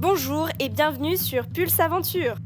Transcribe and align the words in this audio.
Bonjour 0.00 0.48
et 0.58 0.70
bienvenue 0.70 1.18
sur 1.18 1.46
Pulse 1.46 1.78
Aventure. 1.78 2.36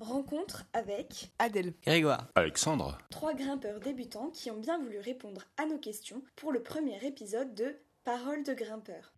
Rencontre 0.00 0.64
avec 0.72 1.30
Adèle. 1.38 1.74
Grégoire. 1.84 2.28
Alexandre. 2.34 2.96
trois 3.10 3.34
grimpeurs 3.34 3.78
débutants 3.80 4.30
qui 4.32 4.50
ont 4.50 4.58
bien 4.58 4.78
voulu 4.78 4.98
répondre 5.00 5.42
à 5.58 5.66
nos 5.66 5.76
questions 5.76 6.22
pour 6.34 6.50
le 6.50 6.62
premier 6.62 6.96
épisode 7.04 7.54
de 7.54 7.76
Paroles 8.04 8.42
de 8.42 8.54
grimpeurs. 8.54 9.12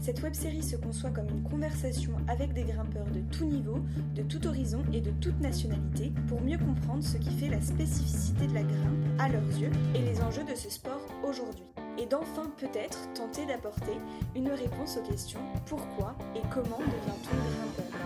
Cette 0.00 0.22
web-série 0.22 0.62
se 0.62 0.76
conçoit 0.76 1.10
comme 1.10 1.28
une 1.28 1.42
conversation 1.42 2.16
avec 2.26 2.54
des 2.54 2.64
grimpeurs 2.64 3.10
de 3.10 3.20
tout 3.36 3.44
niveau, 3.44 3.78
de 4.14 4.22
tout 4.22 4.44
horizon 4.46 4.82
et 4.94 5.00
de 5.00 5.10
toute 5.20 5.38
nationalité 5.40 6.10
pour 6.26 6.40
mieux 6.40 6.58
comprendre 6.58 7.04
ce 7.04 7.18
qui 7.18 7.30
fait 7.30 7.48
la 7.48 7.60
spécificité 7.60 8.46
de 8.46 8.54
la 8.54 8.62
grimpe 8.62 9.09
à 9.20 9.28
leurs 9.28 9.42
yeux 9.58 9.70
et 9.94 9.98
les 9.98 10.22
enjeux 10.22 10.44
de 10.44 10.54
ce 10.54 10.70
sport 10.70 11.00
aujourd'hui. 11.22 11.64
Et 11.98 12.06
d'enfin 12.06 12.50
peut-être 12.56 13.12
tenter 13.12 13.44
d'apporter 13.44 13.92
une 14.34 14.50
réponse 14.50 14.96
aux 14.96 15.02
questions 15.02 15.40
pourquoi 15.66 16.16
et 16.34 16.40
comment 16.50 16.78
devient-on 16.78 17.36
grimpeur? 17.36 18.00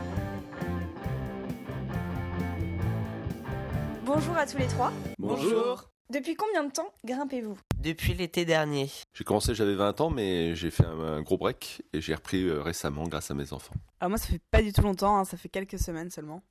Bonjour 4.04 4.36
à 4.36 4.44
tous 4.44 4.58
les 4.58 4.66
trois. 4.66 4.92
Depuis 6.10 6.34
combien 6.34 6.64
de 6.64 6.72
temps 6.72 6.92
grimpez-vous? 7.04 7.58
Depuis 7.78 8.14
l'été 8.14 8.44
dernier. 8.44 8.90
J'ai 9.12 9.24
commencé, 9.24 9.54
j'avais 9.54 9.76
20 9.76 10.00
ans, 10.00 10.10
mais 10.10 10.56
j'ai 10.56 10.72
fait 10.72 10.84
un, 10.84 10.98
un 10.98 11.22
gros 11.22 11.38
break 11.38 11.82
et 11.92 12.00
j'ai 12.00 12.14
repris 12.14 12.42
euh, 12.42 12.60
récemment 12.60 13.04
grâce 13.04 13.30
à 13.30 13.34
mes 13.34 13.52
enfants. 13.52 13.74
Alors 14.00 14.10
moi 14.10 14.18
ça 14.18 14.26
fait 14.26 14.42
pas 14.50 14.62
du 14.62 14.72
tout 14.72 14.82
longtemps, 14.82 15.16
hein, 15.16 15.24
ça 15.24 15.36
fait 15.36 15.48
quelques 15.48 15.78
semaines 15.78 16.10
seulement. 16.10 16.42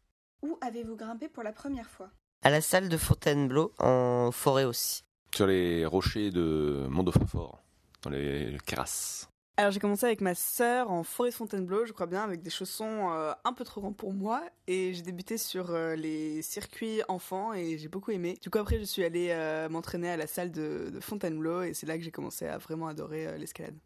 Où 0.42 0.58
avez-vous 0.62 0.96
grimpé 0.96 1.28
pour 1.28 1.44
la 1.44 1.52
première 1.52 1.90
fois? 1.90 2.10
À 2.46 2.50
la 2.50 2.60
salle 2.60 2.90
de 2.90 2.98
Fontainebleau, 2.98 3.72
en 3.80 4.30
forêt 4.34 4.66
aussi. 4.66 5.06
Sur 5.34 5.48
les 5.48 5.86
rochers 5.86 6.30
de 6.30 6.86
Mont-Dauphin-Fort, 6.90 7.64
dans 8.02 8.10
les 8.10 8.58
Quérasses. 8.66 9.30
Alors 9.56 9.72
j'ai 9.72 9.80
commencé 9.80 10.06
avec 10.06 10.20
ma 10.20 10.36
sœur 10.36 10.92
en 10.92 11.04
forêt 11.04 11.30
de 11.30 11.36
Fontainebleau, 11.36 11.86
je 11.86 11.94
crois 11.94 12.06
bien, 12.06 12.22
avec 12.22 12.42
des 12.42 12.50
chaussons 12.50 13.14
euh, 13.14 13.32
un 13.46 13.54
peu 13.54 13.64
trop 13.64 13.80
grands 13.80 13.94
pour 13.94 14.12
moi. 14.12 14.44
Et 14.68 14.94
j'ai 14.94 15.04
débuté 15.04 15.38
sur 15.38 15.70
euh, 15.70 15.96
les 15.96 16.42
circuits 16.42 17.02
enfants 17.08 17.54
et 17.54 17.78
j'ai 17.78 17.88
beaucoup 17.88 18.12
aimé. 18.12 18.38
Du 18.42 18.50
coup 18.50 18.58
après 18.58 18.78
je 18.78 18.84
suis 18.84 19.06
allée 19.06 19.30
euh, 19.30 19.70
m'entraîner 19.70 20.10
à 20.10 20.18
la 20.18 20.28
salle 20.28 20.52
de, 20.52 20.90
de 20.94 21.00
Fontainebleau 21.00 21.62
et 21.62 21.74
c'est 21.74 21.86
là 21.86 21.98
que 21.98 22.04
j'ai 22.04 22.12
commencé 22.12 22.46
à 22.46 22.58
vraiment 22.58 22.88
adorer 22.88 23.26
euh, 23.26 23.38
l'escalade. 23.38 23.78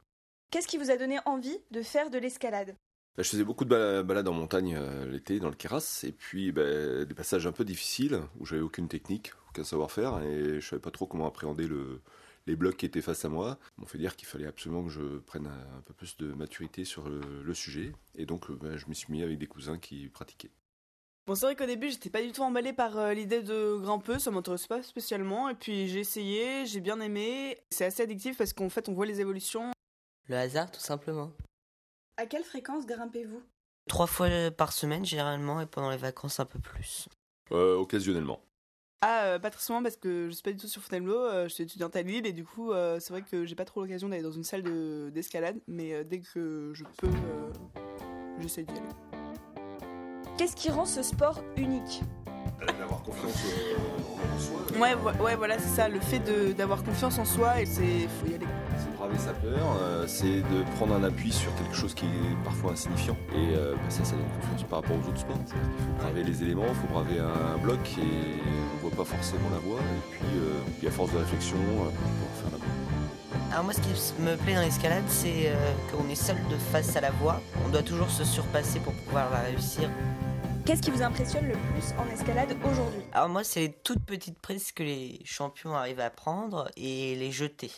Qu'est-ce 0.50 0.67
qui 0.67 0.80
vous 0.80 0.89
a 0.89 0.98
donné 0.98 1.20
envie 1.26 1.60
de 1.70 1.84
faire 1.84 2.10
de 2.10 2.17
l'escalade? 2.17 2.76
Bah, 3.18 3.23
je 3.23 3.30
faisais 3.30 3.44
beaucoup 3.44 3.66
de 3.66 3.70
bala- 3.70 4.04
balades 4.04 4.28
en 4.28 4.34
montagne 4.34 4.76
euh, 4.80 5.10
l'été, 5.10 5.40
dans 5.40 5.50
le 5.50 5.56
Quéras, 5.56 6.04
et 6.04 6.12
puis 6.12 6.52
bah, 6.52 7.04
des 7.04 7.16
passages 7.16 7.48
un 7.48 7.52
peu 7.52 7.66
difficiles, 7.66 8.22
où 8.40 8.46
j'avais 8.46 8.62
aucune 8.62 8.88
technique, 8.88 9.32
aucun 9.50 9.64
savoir-faire, 9.64 10.22
et 10.22 10.62
je 10.62 10.68
savais 10.68 10.80
pas 10.80 10.92
trop 10.92 11.08
comment 11.08 11.26
appréhender 11.26 11.68
le, 11.68 12.00
les 12.45 12.56
blocs 12.56 12.78
qui 12.78 12.86
étaient 12.86 13.02
face 13.02 13.26
à 13.26 13.30
moi. 13.30 13.58
On 13.82 13.88
fait 13.88 13.98
dire 13.98 14.16
qu'il 14.16 14.28
fallait 14.28 14.45
absolument 14.45 14.84
que 14.84 14.92
je 14.92 15.18
prenne 15.18 15.48
un, 15.48 15.78
un 15.78 15.82
peu 15.84 15.95
plus 15.95 16.16
de 16.18 16.32
maturité 16.32 16.86
sur 16.86 17.10
le, 17.10 17.20
le 17.44 17.54
sujet, 17.56 17.92
et 18.14 18.28
donc 18.28 18.52
euh, 18.52 18.56
bah, 18.56 18.78
je 18.78 18.86
me 18.86 18.94
suis 18.94 19.12
mis 19.12 19.23
avec 19.23 19.40
des 19.40 19.48
cousins 19.48 19.80
qui 19.80 20.10
pratiquaient. 20.10 20.52
Bon 21.26 21.34
c'est 21.34 21.48
vrai 21.48 21.56
qu'au 21.56 21.66
début 21.66 21.90
j'étais 21.90 22.12
pas 22.12 22.22
du 22.22 22.32
tout 22.32 22.44
emballée 22.44 22.72
par 22.72 23.00
euh, 23.00 23.14
l'idée 23.14 23.42
de 23.42 23.78
grimper, 23.82 24.20
ça 24.20 24.30
m'intéressait 24.30 24.68
pas 24.68 24.84
spécialement. 24.84 25.50
Et 25.50 25.56
puis 25.56 25.88
j'ai 25.90 26.02
essayé, 26.02 26.68
j'ai 26.68 26.80
bien 26.82 27.02
aimé. 27.02 27.58
C'est 27.72 27.84
assez 27.86 28.04
addictif 28.04 28.38
parce 28.38 28.54
qu'en 28.54 28.70
fait 28.70 28.88
on 28.88 28.94
voit 28.94 29.08
les 29.08 29.20
évolutions. 29.20 29.72
Le 30.30 30.36
hasard, 30.36 30.72
tout 30.72 30.80
simplement. 30.80 31.34
À 32.18 32.26
quelle 32.26 32.44
fréquence 32.44 32.86
grimpez-vous? 32.86 33.42
Trois 33.88 34.08
fois 34.08 34.28
par 34.52 34.73
semaine, 34.73 35.06
généralement, 35.06 35.62
et 35.62 35.66
pendant 35.66 35.92
les 35.92 35.98
vacances, 35.98 36.40
un 36.40 36.46
peu 36.46 36.60
plus. 36.60 37.08
Euh, 37.52 37.76
occasionnellement. 37.78 38.42
Ah, 39.02 39.26
euh, 39.26 39.40
pas 39.40 39.52
très 39.52 39.62
souvent 39.62 39.84
parce 39.84 39.96
que 39.96 40.28
je 40.28 40.34
suis 40.34 40.42
pas 40.42 40.52
du 40.52 40.58
tout 40.58 40.68
sur 40.68 40.82
Fontainebleau, 40.82 41.20
euh, 41.20 41.44
je 41.48 41.54
suis 41.54 41.64
étudiante 41.64 41.95
à 41.95 42.02
Lille 42.02 42.26
et 42.26 42.34
du 42.34 42.44
coup 42.44 42.72
euh, 42.72 43.00
c'est 43.00 43.14
vrai 43.14 43.22
que 43.22 43.45
j'ai 43.45 43.54
pas 43.54 43.64
trop 43.64 43.82
l'occasion 43.82 44.10
d'aller 44.10 44.23
dans 44.23 44.32
une 44.32 44.44
salle 44.44 44.64
de- 44.64 45.11
d'escalade, 45.14 45.60
mais 45.67 45.94
euh, 45.94 46.04
dès 46.04 46.20
que 46.20 46.72
je 46.73 46.83
peux, 46.98 47.08
euh, 47.08 47.52
j'essaie 48.39 48.64
d'y 48.64 48.72
aller. 48.72 49.07
Qu'est-ce 50.37 50.55
qui 50.55 50.70
rend 50.70 50.86
ce 50.86 51.02
sport 51.02 51.42
unique 51.58 52.03
D'avoir 52.80 53.02
confiance 53.02 53.43
en 54.36 54.39
soi. 54.39 54.80
Ouais, 54.80 54.95
ouais 55.23 55.36
voilà 55.36 55.58
c'est 55.58 55.75
ça, 55.75 55.89
le 55.89 55.99
fait 55.99 56.20
d'avoir 56.55 56.83
confiance 56.83 57.17
en 57.17 57.25
soi 57.25 57.61
et 57.61 57.65
c'est 57.65 58.08
faut 58.20 58.27
y 58.30 58.36
aller. 58.36 58.45
C'est 58.77 58.95
braver 58.95 59.17
sa 59.17 59.33
peur, 59.33 59.77
euh, 59.81 60.05
c'est 60.08 60.42
de 60.42 60.64
prendre 60.75 60.93
un 60.95 61.03
appui 61.03 61.31
sur 61.31 61.53
quelque 61.55 61.75
chose 61.75 61.95
qui 61.95 62.05
est 62.05 62.43
parfois 62.43 62.73
insignifiant. 62.73 63.17
Et 63.33 63.55
euh, 63.55 63.73
bah, 63.73 63.89
ça, 63.89 64.03
ça 64.03 64.15
donne 64.15 64.30
confiance 64.39 64.64
par 64.70 64.81
rapport 64.81 64.98
aux 64.98 65.09
autres 65.09 65.20
sports. 65.21 65.43
Qu'il 65.45 65.55
faut 65.55 66.03
braver 66.03 66.23
les 66.23 66.43
éléments, 66.43 66.65
il 66.69 66.75
faut 66.75 66.93
braver 66.93 67.19
un 67.19 67.58
bloc 67.58 67.80
et 67.98 68.02
on 68.75 68.87
voit 68.87 68.95
pas 68.95 69.05
forcément 69.05 69.49
la 69.52 69.59
voie. 69.59 69.80
Et 69.80 70.11
puis, 70.11 70.27
euh, 70.36 70.59
puis 70.77 70.87
à 70.87 70.92
force 70.92 71.11
de 71.14 71.17
réflexion, 71.17 71.58
euh, 71.58 71.80
on 71.80 71.83
va 71.83 71.89
faire 71.89 72.52
la 72.52 72.58
voie. 72.58 72.67
Alors 73.52 73.64
moi, 73.64 73.74
ce 73.74 73.80
qui 73.80 74.22
me 74.22 74.36
plaît 74.36 74.56
dans 74.56 74.62
l'escalade, 74.62 75.06
c'est 75.08 75.50
euh, 75.50 75.74
qu'on 75.90 76.08
est 76.10 76.16
seul 76.16 76.36
de 76.50 76.58
face 76.58 76.96
à 76.98 77.02
la 77.02 77.12
voie. 77.12 77.42
On 77.66 77.70
doit 77.70 77.82
toujours 77.82 78.10
se 78.10 78.26
surpasser 78.26 78.80
pour 78.80 78.94
pouvoir 78.94 79.32
la 79.32 79.40
réussir. 79.40 79.90
Qu'est-ce 80.66 80.82
qui 80.82 80.92
vous 80.92 81.02
impressionne 81.02 81.48
le 81.48 81.54
plus 81.54 81.94
en 81.98 82.06
escalade 82.10 82.58
aujourd'hui? 82.66 83.02
Alors 83.14 83.30
moi, 83.30 83.46
c'est 83.46 83.62
les 83.62 83.72
toutes 83.72 84.04
petites 84.06 84.40
prises 84.40 84.74
que 84.74 84.84
les 84.84 85.22
champions 85.24 85.74
arrivent 85.74 86.02
à 86.02 86.10
prendre 86.10 86.70
et 86.76 87.16
les 87.16 87.32
jeter. 87.32 87.72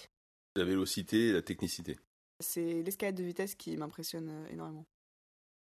La 0.56 0.64
vélocité 0.64 1.28
et 1.28 1.34
la 1.34 1.44
technicité. 1.44 2.00
C'est 2.40 2.82
l'escalade 2.82 3.16
de 3.16 3.24
vitesse 3.24 3.54
qui 3.54 3.78
m'impressionne 3.78 4.30
euh, 4.30 4.52
énormément. 4.52 4.86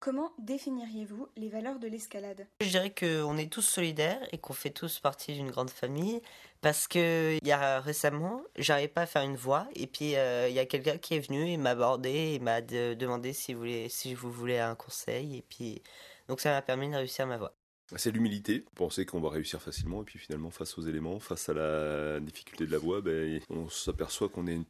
Comment 0.01 0.31
définiriez-vous 0.39 1.27
les 1.37 1.49
valeurs 1.49 1.81
de 1.81 1.89
l'escalade? 1.89 2.47
Je 2.61 2.69
dirais 2.69 2.95
qu'on 2.95 3.37
est 3.37 3.53
tous 3.53 3.63
solidaires 3.63 4.21
et 4.31 4.39
qu'on 4.39 4.53
fait 4.53 4.71
tous 4.71 5.01
partie 5.01 5.33
d'une 5.33 5.51
grande 5.51 5.71
famille 5.71 6.21
parce 6.61 6.87
que 6.87 7.37
il 7.43 7.47
y 7.49 7.51
a 7.51 7.81
récemment, 7.81 8.43
j'arrivais 8.57 8.87
pas 8.89 9.03
à 9.03 9.07
faire 9.07 9.23
une 9.23 9.35
voix 9.35 9.67
et 9.75 9.89
puis 9.89 10.15
euh, 10.15 10.49
il 10.49 10.55
y 10.55 10.61
a 10.61 10.67
quelqu'un 10.67 10.99
qui 10.99 11.15
est 11.15 11.21
venu 11.21 11.51
et 11.51 11.57
m'a 11.57 11.71
abordé 11.71 12.35
et 12.35 12.39
m'a 12.39 12.61
de- 12.61 12.95
demandé 12.95 13.33
si 13.33 13.55
vous 13.55 13.59
voulez, 13.61 13.89
si 13.89 14.15
vous 14.15 14.31
voulez 14.31 14.59
un 14.59 14.77
conseil 14.77 15.37
et 15.39 15.43
puis 15.43 15.83
donc 16.29 16.41
ça 16.41 16.51
m'a 16.53 16.63
permis 16.63 16.89
de 16.89 16.95
réussir 16.95 17.27
ma 17.27 17.37
voix. 17.37 17.55
C'est 17.97 18.13
l'humilité, 18.13 18.67
penser 18.77 19.05
qu'on 19.05 19.21
va 19.21 19.31
réussir 19.31 19.63
facilement, 19.63 20.03
et 20.03 20.05
puis 20.05 20.19
finalement, 20.19 20.51
face 20.51 20.77
aux 20.77 20.83
éléments, 20.83 21.19
face 21.21 21.49
à 21.49 21.55
la 21.55 22.21
difficulté 22.21 22.67
de 22.67 22.71
la 22.71 22.77
voie, 22.77 23.01
ben, 23.01 23.41
on 23.49 23.67
s'aperçoit 23.71 24.29
qu'on 24.29 24.47
est 24.47 24.53
une- 24.57 24.67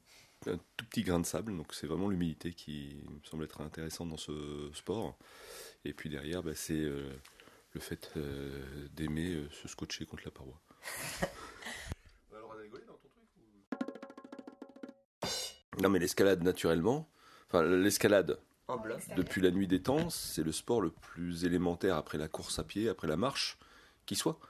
un 0.47 0.59
tout 0.76 0.84
petit 0.87 1.03
grain 1.03 1.21
de 1.21 1.26
sable. 1.26 1.56
Donc 1.56 1.75
c'est 1.75 1.87
vraiment 1.87 2.09
l'humilité 2.09 2.53
qui 2.53 3.03
me 3.09 3.25
semble 3.28 3.44
être 3.44 3.60
intéressante 3.60 4.09
dans 4.09 4.16
ce 4.16 4.71
sport. 4.75 5.19
Et 5.84 5.93
puis 5.93 6.09
derrière, 6.09 6.43
ben, 6.43 6.54
c'est 6.54 6.75
euh, 6.75 7.09
le 7.72 7.81
fait 7.81 8.12
euh, 8.16 8.88
d'aimer 8.93 9.34
euh, 9.34 9.49
se 9.50 9.69
scotcher 9.69 10.06
contre 10.06 10.25
la 10.25 10.31
paroi. 10.31 10.60
Non 15.81 15.91
mais 15.91 16.00
l'escalade 16.00 16.43
naturellement, 16.43 17.09
enfin 17.47 17.62
l'escalade 17.62 18.41
En 18.66 18.78
bloc. 18.78 19.00
depuis 19.16 19.41
la 19.41 19.53
nuit 19.53 19.69
des 19.69 19.81
temps, 19.81 20.10
c'est 20.10 20.43
le 20.43 20.50
sport 20.50 20.81
le 20.81 20.91
plus 20.91 21.44
élémentaire 21.44 21.94
après 21.94 22.19
la 22.19 22.26
course 22.26 22.59
à 22.59 22.65
pied, 22.65 22.88
après 22.88 23.06
la 23.06 23.16
marche, 23.16 23.59
qui 24.05 24.16
soit. 24.16 24.41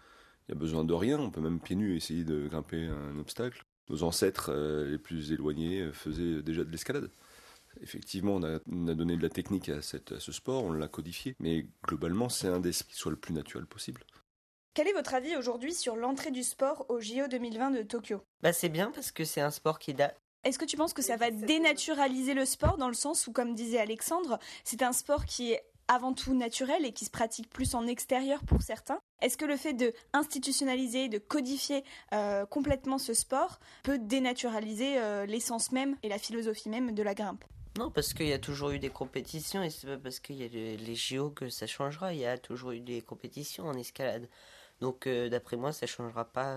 Il 0.48 0.52
n'y 0.54 0.58
a 0.58 0.60
besoin 0.60 0.84
de 0.84 0.94
rien, 0.94 1.18
on 1.18 1.30
peut 1.30 1.42
même 1.42 1.60
pieds 1.60 1.76
nus 1.76 1.94
essayer 1.96 2.24
de 2.24 2.48
grimper 2.48 2.86
un 2.86 3.18
obstacle. 3.18 3.66
Nos 3.88 4.02
ancêtres 4.02 4.50
euh, 4.52 4.90
les 4.90 4.98
plus 4.98 5.32
éloignés 5.32 5.80
euh, 5.82 5.92
faisaient 5.92 6.42
déjà 6.42 6.64
de 6.64 6.70
l'escalade. 6.70 7.10
Effectivement, 7.80 8.34
on 8.36 8.42
a, 8.42 8.58
on 8.70 8.88
a 8.88 8.94
donné 8.94 9.16
de 9.16 9.22
la 9.22 9.28
technique 9.28 9.68
à, 9.68 9.82
cette- 9.82 10.12
à 10.12 10.20
ce 10.20 10.32
sport, 10.32 10.64
on 10.64 10.72
l'a 10.72 10.88
codifié, 10.88 11.36
mais 11.38 11.66
globalement, 11.86 12.28
c'est 12.28 12.48
un 12.48 12.60
des 12.60 12.70
qui 12.72 12.94
soit 12.96 13.10
le 13.12 13.16
plus 13.16 13.32
naturel 13.34 13.66
possible. 13.66 14.02
Quel 14.74 14.88
est 14.88 14.92
votre 14.92 15.14
avis 15.14 15.36
aujourd'hui 15.36 15.74
sur 15.74 15.96
l'entrée 15.96 16.30
du 16.30 16.42
sport 16.42 16.86
au 16.88 17.00
JO 17.00 17.26
2020 17.28 17.70
de 17.72 17.82
Tokyo? 17.82 18.22
Bah 18.42 18.52
c'est 18.52 18.68
bien 18.68 18.90
parce 18.92 19.10
que 19.12 19.24
c'est 19.24 19.40
un 19.40 19.50
sport 19.50 19.78
qui 19.78 19.92
date. 19.94 20.16
Est-ce 20.44 20.58
que 20.58 20.64
tu 20.64 20.76
penses 20.76 20.92
que 20.92 21.02
ça 21.02 21.16
va 21.16 21.30
dénaturaliser 21.32 22.32
le 22.34 22.44
sport 22.44 22.78
dans 22.78 22.86
le 22.88 22.94
sens 22.94 23.26
où, 23.26 23.32
comme 23.32 23.54
disait 23.54 23.80
Alexandre, 23.80 24.38
c'est 24.64 24.82
un 24.82 24.92
sport 24.92 25.24
qui 25.24 25.52
est 25.52 25.62
avant 25.88 26.12
tout 26.12 26.34
naturel 26.34 26.84
et 26.84 26.92
qui 26.92 27.04
se 27.04 27.10
pratique 27.10 27.50
plus 27.50 27.74
en 27.74 27.86
extérieur 27.86 28.40
pour 28.44 28.62
certains 28.62 29.00
Est-ce 29.22 29.36
que 29.36 29.44
le 29.44 29.56
fait 29.56 29.72
de 29.72 29.92
institutionnaliser, 30.12 31.08
de 31.08 31.18
codifier 31.18 31.82
euh, 32.12 32.46
complètement 32.46 32.98
ce 32.98 33.14
sport 33.14 33.58
peut 33.82 33.98
dénaturaliser 33.98 34.98
euh, 34.98 35.26
l'essence 35.26 35.72
même 35.72 35.96
et 36.02 36.08
la 36.08 36.18
philosophie 36.18 36.68
même 36.68 36.92
de 36.94 37.02
la 37.02 37.14
grimpe? 37.14 37.44
Non, 37.78 37.90
parce 37.90 38.12
qu'il 38.12 38.26
y 38.26 38.32
a 38.32 38.38
toujours 38.38 38.70
eu 38.70 38.78
des 38.78 38.90
compétitions 38.90 39.62
et 39.62 39.70
c'est 39.70 39.86
pas 39.86 39.98
parce 39.98 40.20
qu'il 40.20 40.36
y 40.36 40.44
a 40.44 40.48
le- 40.48 40.76
les 40.76 40.94
JO 40.94 41.30
que 41.30 41.48
ça 41.48 41.66
changera. 41.66 42.12
Il 42.12 42.18
y 42.20 42.26
a 42.26 42.36
toujours 42.38 42.72
eu 42.72 42.80
des 42.80 43.00
compétitions 43.02 43.66
en 43.66 43.74
escalade. 43.74 44.28
Donc, 44.80 45.06
euh, 45.06 45.28
d'après 45.28 45.56
moi, 45.56 45.72
ça 45.72 45.86
changera 45.86 46.24
pas 46.24 46.54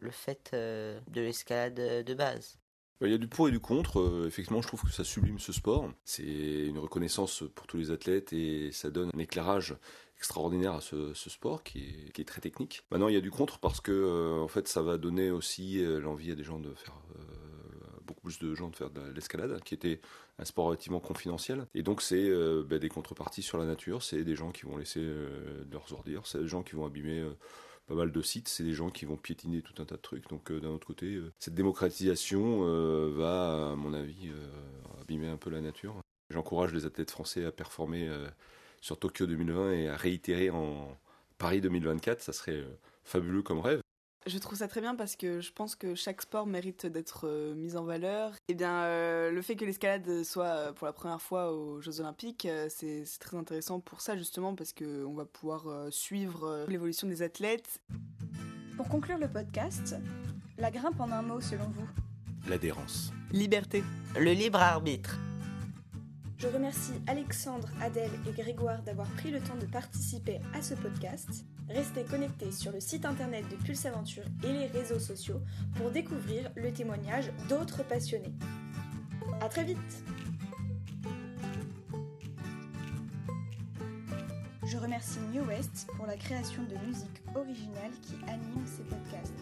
le 0.00 0.10
fait 0.10 0.50
de 0.52 1.20
l'escalade 1.20 1.74
de 2.04 2.14
base. 2.14 2.58
Il 3.00 3.10
y 3.10 3.14
a 3.14 3.18
du 3.18 3.26
pour 3.28 3.48
et 3.48 3.50
du 3.50 3.60
contre. 3.60 4.00
Euh, 4.00 4.26
effectivement, 4.26 4.62
je 4.62 4.68
trouve 4.68 4.82
que 4.82 4.92
ça 4.92 5.04
sublime 5.04 5.38
ce 5.38 5.52
sport. 5.52 5.90
C'est 6.04 6.22
une 6.22 6.78
reconnaissance 6.78 7.44
pour 7.54 7.66
tous 7.66 7.76
les 7.76 7.90
athlètes 7.90 8.32
et 8.32 8.70
ça 8.72 8.90
donne 8.90 9.10
un 9.14 9.18
éclairage 9.18 9.76
extraordinaire 10.16 10.74
à 10.74 10.80
ce, 10.80 11.12
sport 11.14 11.62
qui 11.64 12.10
est, 12.16 12.24
très 12.24 12.40
technique. 12.40 12.82
Maintenant, 12.90 13.08
il 13.08 13.14
y 13.14 13.18
a 13.18 13.20
du 13.20 13.30
contre 13.30 13.58
parce 13.58 13.80
que 13.80 13.92
euh, 13.92 14.40
en 14.40 14.48
fait, 14.48 14.68
ça 14.68 14.80
va 14.80 14.96
donner 14.96 15.30
aussi 15.30 15.84
euh, 15.84 16.00
l'envie 16.00 16.30
à 16.30 16.34
des 16.34 16.44
gens 16.44 16.60
de 16.60 16.72
faire 16.74 16.94
beaucoup 18.06 18.20
plus 18.20 18.38
de 18.38 18.54
gens 18.54 18.68
de 18.68 18.76
faire 18.76 18.90
de 18.90 19.00
l'escalade, 19.12 19.62
qui 19.64 19.72
était 19.74 20.00
un 20.38 20.44
sport 20.44 20.66
relativement 20.66 21.00
confidentiel. 21.00 21.66
Et 21.74 21.82
donc, 21.82 22.02
c'est 22.02 22.30
bah, 22.64 22.78
des 22.78 22.90
contreparties 22.90 23.42
sur 23.42 23.56
la 23.56 23.64
nature. 23.64 24.02
C'est 24.02 24.24
des 24.24 24.36
gens 24.36 24.52
qui 24.52 24.66
vont 24.66 24.76
laisser 24.76 25.02
leurs 25.72 25.90
ordures. 25.92 26.26
C'est 26.26 26.40
des 26.40 26.46
gens 26.46 26.62
qui 26.62 26.76
vont 26.76 26.84
abîmer. 26.84 27.24
Pas 27.86 27.94
mal 27.94 28.12
de 28.12 28.22
sites, 28.22 28.48
c'est 28.48 28.64
des 28.64 28.72
gens 28.72 28.90
qui 28.90 29.04
vont 29.04 29.16
piétiner 29.16 29.62
tout 29.62 29.80
un 29.80 29.84
tas 29.84 29.96
de 29.96 30.00
trucs. 30.00 30.28
Donc 30.28 30.50
d'un 30.50 30.70
autre 30.70 30.86
côté, 30.86 31.20
cette 31.38 31.54
démocratisation 31.54 32.60
va, 33.10 33.72
à 33.72 33.76
mon 33.76 33.92
avis, 33.92 34.32
abîmer 35.02 35.28
un 35.28 35.36
peu 35.36 35.50
la 35.50 35.60
nature. 35.60 35.94
J'encourage 36.30 36.72
les 36.72 36.86
athlètes 36.86 37.10
français 37.10 37.44
à 37.44 37.52
performer 37.52 38.10
sur 38.80 38.98
Tokyo 38.98 39.26
2020 39.26 39.72
et 39.72 39.88
à 39.88 39.96
réitérer 39.96 40.48
en 40.50 40.96
Paris 41.36 41.60
2024. 41.60 42.22
Ça 42.22 42.32
serait 42.32 42.64
fabuleux 43.04 43.42
comme 43.42 43.60
rêve. 43.60 43.83
Je 44.26 44.38
trouve 44.38 44.56
ça 44.56 44.68
très 44.68 44.80
bien 44.80 44.94
parce 44.94 45.16
que 45.16 45.42
je 45.42 45.52
pense 45.52 45.76
que 45.76 45.94
chaque 45.94 46.22
sport 46.22 46.46
mérite 46.46 46.86
d'être 46.86 47.26
euh, 47.26 47.54
mis 47.54 47.76
en 47.76 47.84
valeur. 47.84 48.32
Et 48.32 48.38
eh 48.52 48.54
bien, 48.54 48.84
euh, 48.84 49.30
le 49.30 49.42
fait 49.42 49.54
que 49.54 49.66
l'escalade 49.66 50.24
soit 50.24 50.46
euh, 50.46 50.72
pour 50.72 50.86
la 50.86 50.94
première 50.94 51.20
fois 51.20 51.52
aux 51.52 51.82
Jeux 51.82 52.00
Olympiques, 52.00 52.48
c'est 52.70 53.04
très 53.20 53.36
intéressant 53.36 53.80
pour 53.80 54.00
ça 54.00 54.16
justement 54.16 54.54
parce 54.54 54.72
qu'on 54.72 55.12
va 55.12 55.26
pouvoir 55.26 55.66
suivre 55.90 56.64
l'évolution 56.68 57.06
des 57.06 57.20
athlètes. 57.20 57.80
Pour 58.76 58.88
conclure 58.88 59.18
le 59.18 59.28
podcast, 59.28 59.96
la 60.56 60.70
grimpe 60.70 60.98
en 61.00 61.10
un 61.10 61.22
mot 61.22 61.40
selon 61.40 61.68
vous? 61.68 61.88
L'adhérence. 62.48 63.12
Liberté. 63.30 63.84
Le 64.18 64.32
libre 64.32 64.60
arbitre. 64.60 65.18
Je 66.38 66.48
remercie 66.48 66.94
Alexandre, 67.06 67.68
Adèle 67.80 68.10
et 68.26 68.32
Grégoire 68.32 68.82
d'avoir 68.82 69.08
pris 69.10 69.30
le 69.30 69.40
temps 69.40 69.56
de 69.56 69.66
participer 69.66 70.40
à 70.54 70.62
ce 70.62 70.74
podcast. 70.74 71.44
Restez 71.68 72.04
connectés 72.04 72.52
sur 72.52 72.72
le 72.72 72.80
site 72.80 73.06
internet 73.06 73.44
de 73.50 73.56
Pulse 73.56 73.86
Aventure 73.86 74.24
et 74.42 74.52
les 74.52 74.66
réseaux 74.66 74.98
sociaux 74.98 75.40
pour 75.76 75.90
découvrir 75.90 76.50
le 76.56 76.72
témoignage 76.72 77.32
d'autres 77.48 77.82
passionnés. 77.82 78.34
A 79.40 79.48
très 79.48 79.64
vite 79.64 79.78
Je 84.66 84.76
remercie 84.76 85.18
New 85.32 85.44
West 85.44 85.88
pour 85.96 86.06
la 86.06 86.16
création 86.16 86.62
de 86.64 86.76
musique 86.86 87.22
originale 87.34 87.92
qui 88.02 88.14
anime 88.26 88.66
ces 88.66 88.82
podcasts. 88.82 89.32